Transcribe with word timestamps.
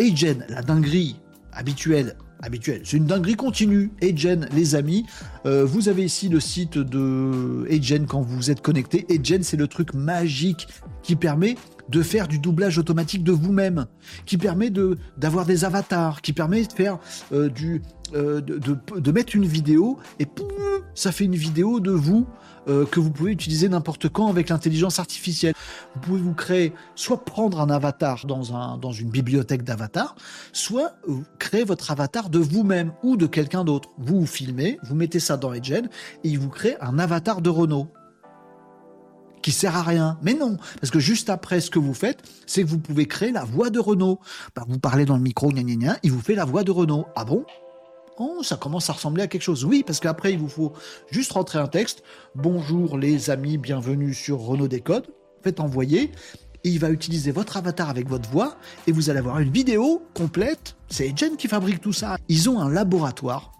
Agen, 0.00 0.44
la 0.48 0.60
dinguerie 0.60 1.20
habituelle, 1.52 2.16
habituelle, 2.42 2.80
c'est 2.82 2.96
une 2.96 3.06
dinguerie 3.06 3.36
continue. 3.36 3.92
Agen, 4.02 4.48
les 4.52 4.74
amis, 4.74 5.06
euh, 5.46 5.64
vous 5.64 5.88
avez 5.88 6.04
ici 6.04 6.28
le 6.28 6.40
site 6.40 6.78
de 6.78 7.64
Agen 7.70 8.04
quand 8.08 8.20
vous 8.20 8.50
êtes 8.50 8.60
connecté. 8.60 9.06
Agen, 9.08 9.44
c'est 9.44 9.56
le 9.56 9.68
truc 9.68 9.94
magique 9.94 10.66
qui 11.04 11.14
permet 11.14 11.54
de 11.90 12.02
faire 12.02 12.26
du 12.26 12.40
doublage 12.40 12.76
automatique 12.76 13.22
de 13.22 13.30
vous-même, 13.30 13.86
qui 14.26 14.36
permet 14.36 14.72
d'avoir 15.16 15.46
des 15.46 15.64
avatars, 15.64 16.22
qui 16.22 16.32
permet 16.32 16.64
de 16.64 16.72
faire 16.72 16.98
euh, 17.32 17.48
du 17.48 17.80
de, 18.12 18.40
de, 18.40 19.12
mettre 19.12 19.34
une 19.34 19.46
vidéo 19.46 19.98
et 20.20 20.26
ça 20.94 21.10
fait 21.10 21.24
une 21.24 21.34
vidéo 21.34 21.80
de 21.80 21.90
vous 21.90 22.26
euh, 22.66 22.86
que 22.86 22.98
vous 22.98 23.10
pouvez 23.10 23.32
utiliser 23.32 23.68
n'importe 23.68 24.08
quand 24.08 24.28
avec 24.28 24.48
l'intelligence 24.48 24.98
artificielle. 24.98 25.54
Vous 25.94 26.00
pouvez 26.00 26.20
vous 26.20 26.34
créer, 26.34 26.72
soit 26.94 27.24
prendre 27.24 27.60
un 27.60 27.68
avatar 27.68 28.26
dans, 28.26 28.54
un, 28.54 28.78
dans 28.78 28.92
une 28.92 29.10
bibliothèque 29.10 29.64
d'avatars, 29.64 30.16
soit 30.52 30.96
créer 31.38 31.64
votre 31.64 31.90
avatar 31.90 32.30
de 32.30 32.38
vous-même 32.38 32.92
ou 33.02 33.16
de 33.16 33.26
quelqu'un 33.26 33.64
d'autre. 33.64 33.90
Vous 33.98 34.20
vous 34.20 34.26
filmez, 34.26 34.78
vous 34.82 34.94
mettez 34.94 35.20
ça 35.20 35.36
dans 35.36 35.52
Edgen 35.52 35.88
et 36.22 36.28
il 36.28 36.38
vous 36.38 36.48
crée 36.48 36.76
un 36.80 36.98
avatar 36.98 37.42
de 37.42 37.50
Renault 37.50 37.88
qui 39.42 39.52
sert 39.52 39.76
à 39.76 39.82
rien. 39.82 40.18
Mais 40.22 40.32
non, 40.32 40.56
parce 40.80 40.90
que 40.90 40.98
juste 40.98 41.28
après, 41.28 41.60
ce 41.60 41.70
que 41.70 41.78
vous 41.78 41.92
faites, 41.92 42.22
c'est 42.46 42.62
que 42.62 42.68
vous 42.68 42.78
pouvez 42.78 43.06
créer 43.06 43.30
la 43.30 43.44
voix 43.44 43.68
de 43.68 43.78
Renault. 43.78 44.18
Bah, 44.56 44.64
vous 44.66 44.78
parlez 44.78 45.04
dans 45.04 45.16
le 45.16 45.22
micro, 45.22 45.50
gna 45.50 45.62
gna 45.62 45.74
gna, 45.74 45.98
il 46.02 46.12
vous 46.12 46.22
fait 46.22 46.34
la 46.34 46.46
voix 46.46 46.64
de 46.64 46.70
Renault. 46.70 47.06
Ah 47.14 47.26
bon? 47.26 47.44
Oh, 48.16 48.44
ça 48.44 48.56
commence 48.56 48.88
à 48.90 48.92
ressembler 48.92 49.24
à 49.24 49.26
quelque 49.26 49.42
chose. 49.42 49.64
Oui, 49.64 49.82
parce 49.84 49.98
qu'après, 49.98 50.32
il 50.32 50.38
vous 50.38 50.48
faut 50.48 50.72
juste 51.10 51.32
rentrer 51.32 51.58
un 51.58 51.66
texte. 51.66 52.04
Bonjour 52.36 52.96
les 52.96 53.28
amis, 53.30 53.58
bienvenue 53.58 54.14
sur 54.14 54.38
Renault 54.38 54.68
Décode. 54.68 55.08
Faites 55.42 55.58
envoyer. 55.58 56.12
Et 56.62 56.68
il 56.68 56.78
va 56.78 56.90
utiliser 56.90 57.32
votre 57.32 57.56
avatar 57.56 57.90
avec 57.90 58.08
votre 58.08 58.30
voix 58.30 58.56
et 58.86 58.92
vous 58.92 59.10
allez 59.10 59.18
avoir 59.18 59.40
une 59.40 59.50
vidéo 59.50 60.06
complète. 60.14 60.76
C'est 60.88 61.12
Jen 61.18 61.36
qui 61.36 61.48
fabrique 61.48 61.80
tout 61.80 61.92
ça. 61.92 62.16
Ils 62.28 62.48
ont 62.48 62.60
un 62.60 62.70
laboratoire 62.70 63.50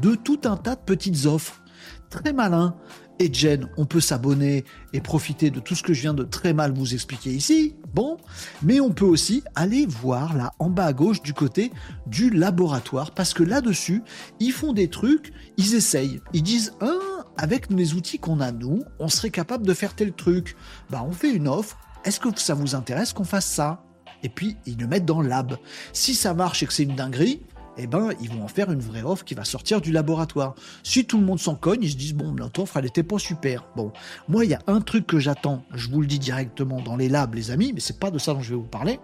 de 0.00 0.14
tout 0.14 0.40
un 0.44 0.56
tas 0.56 0.76
de 0.76 0.80
petites 0.80 1.26
offres. 1.26 1.60
Très 2.08 2.32
malin 2.32 2.74
et 3.20 3.30
on 3.76 3.84
peut 3.84 4.00
s'abonner 4.00 4.64
et 4.92 5.00
profiter 5.00 5.50
de 5.50 5.60
tout 5.60 5.74
ce 5.74 5.82
que 5.82 5.92
je 5.92 6.00
viens 6.00 6.14
de 6.14 6.24
très 6.24 6.52
mal 6.52 6.72
vous 6.72 6.94
expliquer 6.94 7.30
ici. 7.30 7.76
Bon, 7.94 8.16
mais 8.62 8.80
on 8.80 8.90
peut 8.90 9.04
aussi 9.04 9.44
aller 9.54 9.86
voir 9.86 10.36
là 10.36 10.52
en 10.58 10.68
bas 10.68 10.86
à 10.86 10.92
gauche 10.92 11.22
du 11.22 11.32
côté 11.32 11.70
du 12.08 12.28
laboratoire 12.28 13.12
parce 13.12 13.32
que 13.32 13.44
là-dessus, 13.44 14.02
ils 14.40 14.50
font 14.50 14.72
des 14.72 14.88
trucs, 14.90 15.32
ils 15.56 15.76
essayent, 15.76 16.20
ils 16.32 16.42
disent 16.42 16.72
ah, 16.80 17.24
avec 17.36 17.70
les 17.70 17.94
outils 17.94 18.18
qu'on 18.18 18.40
a 18.40 18.50
nous, 18.50 18.82
on 18.98 19.08
serait 19.08 19.30
capable 19.30 19.64
de 19.64 19.74
faire 19.74 19.94
tel 19.94 20.12
truc. 20.12 20.56
Bah, 20.90 21.04
on 21.06 21.12
fait 21.12 21.32
une 21.32 21.46
offre. 21.46 21.78
Est-ce 22.04 22.18
que 22.18 22.28
ça 22.36 22.54
vous 22.54 22.74
intéresse 22.74 23.12
qu'on 23.12 23.24
fasse 23.24 23.46
ça? 23.46 23.84
Et 24.24 24.28
puis 24.28 24.56
ils 24.66 24.76
le 24.76 24.88
mettent 24.88 25.06
dans 25.06 25.22
le 25.22 25.28
lab. 25.28 25.56
Si 25.92 26.14
ça 26.16 26.34
marche 26.34 26.64
et 26.64 26.66
que 26.66 26.72
c'est 26.72 26.82
une 26.82 26.96
dinguerie, 26.96 27.42
eh 27.78 27.86
ben, 27.86 28.10
ils 28.20 28.30
vont 28.30 28.44
en 28.44 28.48
faire 28.48 28.70
une 28.70 28.80
vraie 28.80 29.02
offre 29.02 29.24
qui 29.24 29.34
va 29.34 29.44
sortir 29.44 29.80
du 29.80 29.92
laboratoire. 29.92 30.54
Si 30.82 31.04
tout 31.04 31.18
le 31.18 31.24
monde 31.24 31.40
s'en 31.40 31.54
cogne, 31.54 31.80
ils 31.82 31.90
se 31.90 31.96
disent, 31.96 32.14
bon, 32.14 32.32
notre 32.32 32.62
offre, 32.62 32.76
elle 32.76 32.84
n'était 32.84 33.02
pas 33.02 33.18
super. 33.18 33.64
Bon, 33.76 33.92
moi, 34.28 34.44
il 34.44 34.50
y 34.50 34.54
a 34.54 34.60
un 34.66 34.80
truc 34.80 35.06
que 35.06 35.18
j'attends, 35.18 35.64
je 35.74 35.88
vous 35.88 36.00
le 36.00 36.06
dis 36.06 36.18
directement 36.18 36.80
dans 36.80 36.96
les 36.96 37.08
labs, 37.08 37.34
les 37.34 37.50
amis, 37.50 37.72
mais 37.74 37.80
c'est 37.80 37.98
pas 37.98 38.10
de 38.10 38.18
ça 38.18 38.34
dont 38.34 38.40
je 38.40 38.50
vais 38.50 38.56
vous 38.56 38.62
parler, 38.62 39.00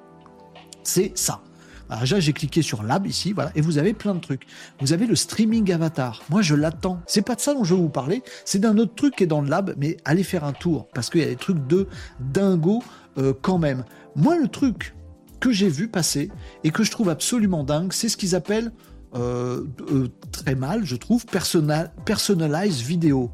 c'est 0.83 1.12
ça. 1.17 1.43
Alors 1.91 2.03
déjà, 2.03 2.21
j'ai 2.21 2.33
cliqué 2.33 2.62
sur 2.62 2.85
Lab 2.85 3.05
ici, 3.07 3.33
voilà, 3.33 3.51
et 3.57 3.61
vous 3.61 3.77
avez 3.77 3.95
plein 3.95 4.15
de 4.15 4.21
trucs. 4.21 4.47
Vous 4.81 4.93
avez 4.93 5.07
le 5.07 5.17
streaming 5.17 5.73
avatar. 5.73 6.23
Moi, 6.31 6.41
je 6.41 6.55
l'attends. 6.55 7.03
C'est 7.07 7.23
pas 7.23 7.34
de 7.34 7.41
ça 7.41 7.53
dont 7.53 7.65
je 7.65 7.75
vais 7.75 7.81
vous 7.81 7.89
parler, 7.89 8.23
c'est 8.45 8.61
d'un 8.61 8.79
autre 8.79 8.95
truc 8.95 9.17
qui 9.17 9.25
est 9.25 9.27
dans 9.27 9.41
le 9.41 9.49
lab, 9.49 9.75
mais 9.77 9.97
allez 10.05 10.23
faire 10.23 10.45
un 10.45 10.53
tour, 10.53 10.87
parce 10.95 11.11
qu'il 11.11 11.21
y 11.21 11.25
a 11.25 11.29
des 11.29 11.37
trucs 11.37 11.67
de 11.67 11.89
dingo 12.21 12.81
euh, 13.19 13.33
quand 13.43 13.59
même. 13.59 13.84
Moi, 14.15 14.39
le 14.39 14.47
truc 14.47 14.95
que 15.41 15.53
j'ai 15.53 15.69
vu 15.69 15.89
passer 15.89 16.31
et 16.65 16.71
que 16.71 16.85
je 16.85 16.91
trouve 16.91 17.09
absolument 17.09 17.65
dingue, 17.65 17.93
c'est 17.93 18.09
ce 18.09 18.17
qu'ils 18.17 18.35
appellent 18.35 18.73
euh, 19.15 19.65
euh, 19.91 20.09
très 20.31 20.55
mal, 20.55 20.85
je 20.85 20.95
trouve, 20.95 21.27
personal, 21.27 21.93
personalize 22.05 22.83
vidéo. 22.83 23.31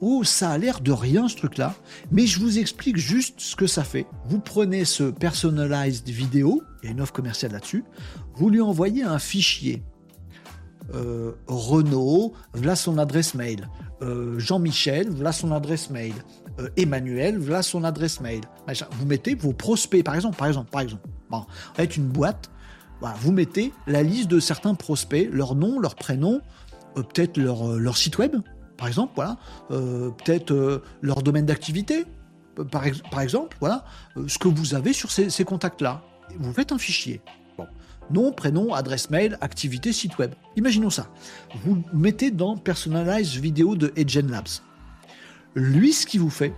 Oh, 0.00 0.22
ça 0.24 0.50
a 0.50 0.58
l'air 0.58 0.80
de 0.80 0.92
rien 0.92 1.26
ce 1.26 1.36
truc-là, 1.36 1.74
mais 2.12 2.26
je 2.26 2.38
vous 2.38 2.58
explique 2.58 2.98
juste 2.98 3.40
ce 3.40 3.56
que 3.56 3.66
ça 3.66 3.82
fait. 3.82 4.06
Vous 4.26 4.38
prenez 4.38 4.84
ce 4.84 5.04
personalized 5.04 6.08
vidéo, 6.08 6.62
il 6.82 6.86
y 6.86 6.88
a 6.90 6.92
une 6.92 7.00
offre 7.00 7.14
commerciale 7.14 7.52
là-dessus, 7.52 7.82
vous 8.34 8.50
lui 8.50 8.60
envoyez 8.60 9.02
un 9.02 9.18
fichier. 9.18 9.82
Euh, 10.94 11.32
Renault, 11.48 12.34
voilà 12.52 12.76
son 12.76 12.98
adresse 12.98 13.34
mail. 13.34 13.68
Euh, 14.02 14.38
Jean-Michel, 14.38 15.08
voilà 15.10 15.32
son 15.32 15.50
adresse 15.50 15.90
mail. 15.90 16.14
Emmanuel, 16.76 17.38
voilà 17.38 17.62
son 17.62 17.82
adresse 17.82 18.20
mail. 18.20 18.42
Vous 18.92 19.06
mettez 19.06 19.34
vos 19.34 19.52
prospects, 19.52 20.04
par 20.04 20.14
exemple, 20.14 20.36
par 20.36 20.46
exemple, 20.46 20.70
par 20.70 20.82
exemple. 20.82 21.08
Bon, 21.30 21.44
être 21.78 21.96
une 21.96 22.08
boîte. 22.08 22.50
Vous 23.20 23.32
mettez 23.32 23.72
la 23.86 24.02
liste 24.02 24.28
de 24.28 24.40
certains 24.40 24.74
prospects, 24.74 25.28
leur 25.30 25.54
nom, 25.54 25.78
leur 25.78 25.94
prénom, 25.94 26.40
euh, 26.96 27.02
peut-être 27.02 27.36
leur, 27.36 27.68
euh, 27.68 27.78
leur, 27.78 27.96
site 27.96 28.18
web, 28.18 28.36
par 28.76 28.88
exemple, 28.88 29.12
voilà, 29.14 29.36
euh, 29.70 30.10
peut-être 30.10 30.82
leur 31.02 31.22
domaine 31.22 31.46
d'activité, 31.46 32.04
par, 32.70 32.84
par, 33.10 33.20
exemple, 33.20 33.56
voilà, 33.60 33.84
ce 34.26 34.38
que 34.38 34.48
vous 34.48 34.74
avez 34.74 34.92
sur 34.92 35.10
ces, 35.10 35.44
contacts-là. 35.44 36.02
Vous 36.38 36.52
faites 36.52 36.72
un 36.72 36.78
fichier. 36.78 37.20
Bon. 37.58 37.66
Nom, 38.10 38.32
prénom, 38.32 38.72
adresse 38.74 39.10
mail, 39.10 39.36
activité, 39.40 39.92
site 39.92 40.18
web. 40.18 40.32
Imaginons 40.56 40.90
ça. 40.90 41.08
Vous 41.64 41.82
mettez 41.92 42.30
dans 42.30 42.56
Personalize 42.56 43.36
Vidéo 43.36 43.76
de 43.76 43.92
Edgen 43.96 44.28
Labs. 44.30 44.48
Lui, 45.54 45.92
ce 45.92 46.06
qu'il 46.06 46.20
vous 46.20 46.30
fait, 46.30 46.54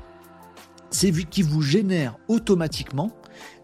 c'est 0.90 1.12
qu'il 1.12 1.44
vous 1.44 1.62
génère 1.62 2.16
automatiquement 2.28 3.10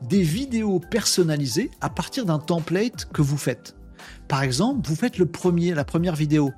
des 0.02 0.22
vidéos 0.22 0.80
personnalisées 0.80 1.70
à 1.80 1.90
partir 1.90 2.24
d'un 2.24 2.38
template 2.38 3.08
que 3.12 3.22
vous 3.22 3.38
faites. 3.38 3.76
Par 4.28 4.42
exemple, 4.42 4.88
vous 4.88 4.96
faites 4.96 5.18
le 5.18 5.26
premier, 5.26 5.74
la 5.74 5.84
première 5.84 6.16
vidéo. 6.16 6.52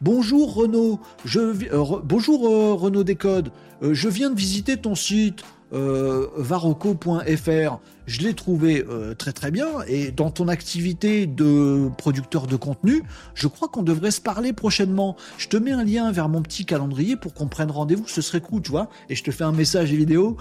Bonjour 0.00 0.54
Renaud, 0.54 1.00
euh, 1.36 1.54
bonjour 2.02 2.48
euh, 2.48 2.72
Renaud 2.74 3.04
Décode, 3.04 3.52
euh, 3.82 3.92
je 3.92 4.08
viens 4.08 4.30
de 4.30 4.36
visiter 4.36 4.78
ton 4.78 4.94
site 4.94 5.42
varoco.fr. 5.72 7.78
Je 8.08 8.20
l'ai 8.22 8.34
trouvé 8.34 8.84
très 9.18 9.32
très 9.32 9.52
bien 9.52 9.68
et 9.86 10.10
dans 10.10 10.32
ton 10.32 10.48
activité 10.48 11.28
de 11.28 11.88
producteur 11.96 12.48
de 12.48 12.56
contenu, 12.56 13.04
je 13.34 13.46
crois 13.46 13.68
qu'on 13.68 13.84
devrait 13.84 14.10
se 14.10 14.20
parler 14.20 14.52
prochainement. 14.52 15.14
Je 15.38 15.46
te 15.46 15.56
mets 15.56 15.70
un 15.70 15.84
lien 15.84 16.10
vers 16.10 16.28
mon 16.28 16.42
petit 16.42 16.66
calendrier 16.66 17.14
pour 17.14 17.34
qu'on 17.34 17.46
prenne 17.46 17.70
rendez-vous, 17.70 18.08
ce 18.08 18.20
serait 18.20 18.40
cool, 18.40 18.62
tu 18.62 18.72
vois. 18.72 18.88
Et 19.10 19.14
je 19.14 19.22
te 19.22 19.30
fais 19.30 19.44
un 19.44 19.52
message 19.52 19.92
vidéo 19.92 20.36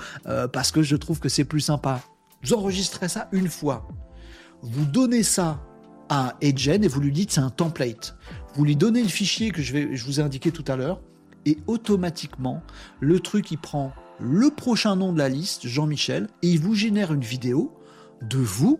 parce 0.51 0.71
que 0.71 0.81
je 0.81 0.95
trouve 0.95 1.19
que 1.19 1.29
c'est 1.29 1.45
plus 1.45 1.61
sympa. 1.61 2.01
Vous 2.43 2.53
enregistrez 2.53 3.09
ça 3.09 3.27
une 3.31 3.49
fois. 3.49 3.87
Vous 4.61 4.85
donnez 4.85 5.23
ça 5.23 5.61
à 6.09 6.35
Edgen 6.41 6.83
et 6.83 6.87
vous 6.87 6.99
lui 6.99 7.11
dites 7.11 7.31
c'est 7.31 7.41
un 7.41 7.49
template. 7.49 8.15
Vous 8.55 8.65
lui 8.65 8.75
donnez 8.75 9.01
le 9.01 9.09
fichier 9.09 9.51
que 9.51 9.61
je, 9.61 10.03
vous 10.05 10.19
ai 10.19 10.23
indiqué 10.23 10.51
tout 10.51 10.65
à 10.67 10.75
l'heure 10.75 11.01
et 11.45 11.57
automatiquement, 11.67 12.61
le 12.99 13.19
truc 13.19 13.51
il 13.51 13.57
prend 13.57 13.93
le 14.19 14.49
prochain 14.49 14.95
nom 14.95 15.13
de 15.13 15.17
la 15.17 15.29
liste, 15.29 15.67
Jean-Michel, 15.67 16.27
et 16.41 16.49
il 16.49 16.59
vous 16.59 16.75
génère 16.75 17.13
une 17.13 17.23
vidéo 17.23 17.73
de 18.21 18.37
vous 18.37 18.79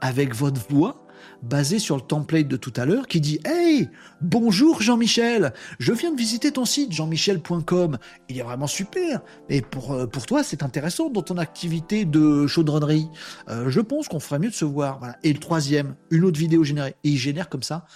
avec 0.00 0.34
votre 0.34 0.60
voix 0.70 1.06
basée 1.42 1.78
sur 1.78 1.96
le 1.96 2.02
template 2.02 2.48
de 2.48 2.56
tout 2.56 2.72
à 2.76 2.84
l'heure 2.84 3.06
qui 3.06 3.20
dit 3.20 3.40
Hey, 3.44 3.88
bonjour 4.20 4.82
Jean-Michel, 4.82 5.52
je 5.78 5.92
viens 5.92 6.12
de 6.12 6.16
visiter 6.16 6.52
ton 6.52 6.64
site 6.64 6.92
jean-michel.com. 6.92 7.98
Il 8.28 8.38
est 8.38 8.42
vraiment 8.42 8.66
super. 8.66 9.20
Et 9.48 9.62
pour, 9.62 9.92
euh, 9.92 10.06
pour 10.06 10.26
toi, 10.26 10.42
c'est 10.42 10.62
intéressant 10.62 11.10
dans 11.10 11.22
ton 11.22 11.38
activité 11.38 12.04
de 12.04 12.46
chaudronnerie. 12.46 13.08
Euh, 13.48 13.70
je 13.70 13.80
pense 13.80 14.08
qu'on 14.08 14.20
ferait 14.20 14.38
mieux 14.38 14.50
de 14.50 14.54
se 14.54 14.64
voir. 14.64 15.00
Et 15.22 15.32
le 15.32 15.38
troisième, 15.38 15.94
une 16.10 16.24
autre 16.24 16.38
vidéo 16.38 16.64
générée. 16.64 16.94
Et 17.04 17.10
il 17.10 17.18
génère 17.18 17.48
comme 17.48 17.62
ça 17.62 17.86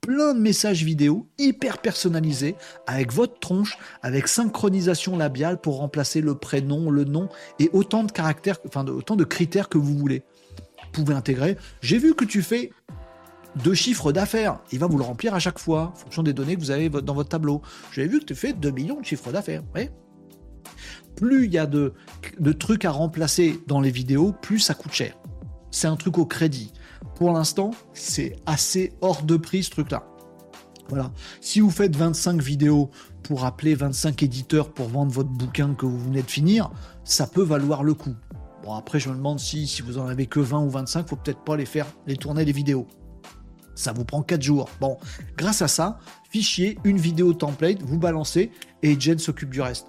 plein 0.00 0.34
de 0.34 0.40
messages 0.40 0.84
vidéo 0.84 1.26
hyper 1.38 1.78
personnalisés 1.78 2.54
avec 2.86 3.12
votre 3.12 3.38
tronche, 3.40 3.78
avec 4.02 4.28
synchronisation 4.28 5.16
labiale 5.16 5.60
pour 5.60 5.78
remplacer 5.78 6.20
le 6.20 6.34
prénom, 6.34 6.90
le 6.90 7.04
nom 7.04 7.28
et 7.58 7.68
autant 7.72 8.04
de 8.04 8.12
caractères, 8.12 8.58
enfin 8.66 8.86
autant 8.86 9.16
de 9.16 9.24
critères 9.24 9.68
que 9.68 9.78
vous 9.78 9.96
voulez. 9.96 10.22
Pouvez 10.92 11.14
intégrer. 11.14 11.56
J'ai 11.80 11.98
vu 11.98 12.14
que 12.14 12.24
tu 12.24 12.42
fais 12.42 12.70
deux 13.56 13.74
chiffres 13.74 14.12
d'affaires. 14.12 14.60
Il 14.72 14.78
va 14.78 14.86
vous 14.86 14.98
le 14.98 15.04
remplir 15.04 15.34
à 15.34 15.38
chaque 15.38 15.58
fois, 15.58 15.92
en 15.94 15.96
fonction 15.96 16.22
des 16.22 16.32
données 16.32 16.56
que 16.56 16.60
vous 16.60 16.70
avez 16.70 16.88
dans 16.88 17.14
votre 17.14 17.28
tableau. 17.28 17.62
J'ai 17.92 18.06
vu 18.06 18.20
que 18.20 18.24
tu 18.24 18.34
fais 18.34 18.52
2 18.52 18.70
millions 18.70 19.00
de 19.00 19.04
chiffres 19.04 19.32
d'affaires. 19.32 19.62
Plus 21.16 21.46
il 21.46 21.52
y 21.52 21.58
a 21.58 21.66
de, 21.66 21.94
de 22.38 22.52
trucs 22.52 22.84
à 22.84 22.90
remplacer 22.90 23.60
dans 23.66 23.80
les 23.80 23.90
vidéos, 23.90 24.32
plus 24.32 24.60
ça 24.60 24.74
coûte 24.74 24.92
cher. 24.92 25.16
C'est 25.70 25.88
un 25.88 25.96
truc 25.96 26.18
au 26.18 26.24
crédit 26.24 26.72
pour 27.18 27.32
l'instant, 27.32 27.72
c'est 27.94 28.36
assez 28.46 28.92
hors 29.00 29.24
de 29.24 29.36
prix 29.36 29.64
ce 29.64 29.70
truc-là. 29.70 30.04
Voilà. 30.88 31.10
Si 31.40 31.58
vous 31.58 31.70
faites 31.70 31.96
25 31.96 32.40
vidéos 32.40 32.90
pour 33.24 33.44
appeler 33.44 33.74
25 33.74 34.22
éditeurs 34.22 34.72
pour 34.72 34.88
vendre 34.88 35.10
votre 35.10 35.28
bouquin 35.28 35.74
que 35.74 35.84
vous 35.84 35.98
venez 35.98 36.22
de 36.22 36.30
finir, 36.30 36.70
ça 37.02 37.26
peut 37.26 37.42
valoir 37.42 37.82
le 37.82 37.94
coup. 37.94 38.14
Après, 38.74 38.98
je 38.98 39.08
me 39.08 39.14
demande 39.14 39.38
si, 39.38 39.66
si 39.66 39.82
vous 39.82 39.98
en 39.98 40.06
avez 40.06 40.26
que 40.26 40.40
20 40.40 40.60
ou 40.60 40.70
25, 40.70 41.08
faut 41.08 41.16
peut-être 41.16 41.44
pas 41.44 41.56
les 41.56 41.66
faire, 41.66 41.86
les 42.06 42.16
tourner 42.16 42.44
les 42.44 42.52
vidéos. 42.52 42.86
Ça 43.74 43.92
vous 43.92 44.04
prend 44.04 44.22
4 44.22 44.42
jours. 44.42 44.68
Bon, 44.80 44.98
grâce 45.36 45.62
à 45.62 45.68
ça, 45.68 46.00
fichier, 46.30 46.78
une 46.82 46.98
vidéo 46.98 47.32
template, 47.32 47.80
vous 47.82 47.98
balancez 47.98 48.50
et 48.82 48.98
Jen 48.98 49.18
s'occupe 49.18 49.50
du 49.50 49.60
reste. 49.60 49.86